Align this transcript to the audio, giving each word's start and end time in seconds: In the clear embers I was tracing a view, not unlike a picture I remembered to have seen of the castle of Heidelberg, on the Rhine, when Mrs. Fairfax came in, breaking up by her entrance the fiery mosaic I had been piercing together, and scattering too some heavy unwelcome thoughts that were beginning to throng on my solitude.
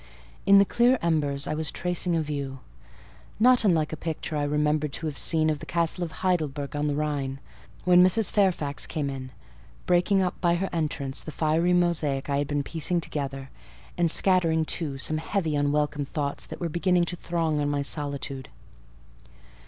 In 0.47 0.57
the 0.57 0.65
clear 0.65 0.97
embers 1.03 1.45
I 1.45 1.53
was 1.53 1.69
tracing 1.69 2.15
a 2.15 2.23
view, 2.23 2.61
not 3.39 3.63
unlike 3.63 3.93
a 3.93 3.95
picture 3.95 4.35
I 4.35 4.41
remembered 4.45 4.91
to 4.93 5.05
have 5.05 5.15
seen 5.15 5.47
of 5.47 5.59
the 5.59 5.65
castle 5.67 6.03
of 6.03 6.11
Heidelberg, 6.25 6.75
on 6.75 6.87
the 6.87 6.95
Rhine, 6.95 7.39
when 7.85 8.03
Mrs. 8.03 8.31
Fairfax 8.31 8.87
came 8.87 9.11
in, 9.11 9.29
breaking 9.85 10.19
up 10.19 10.41
by 10.41 10.55
her 10.55 10.69
entrance 10.73 11.21
the 11.21 11.29
fiery 11.31 11.73
mosaic 11.73 12.31
I 12.31 12.37
had 12.39 12.47
been 12.47 12.63
piercing 12.63 12.99
together, 12.99 13.51
and 13.95 14.09
scattering 14.09 14.65
too 14.65 14.97
some 14.97 15.19
heavy 15.19 15.55
unwelcome 15.55 16.05
thoughts 16.05 16.47
that 16.47 16.59
were 16.59 16.67
beginning 16.67 17.05
to 17.05 17.15
throng 17.15 17.59
on 17.59 17.69
my 17.69 17.83
solitude. 17.83 18.49